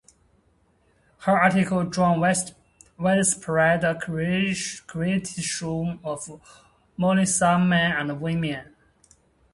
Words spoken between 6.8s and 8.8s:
Muslim men and women.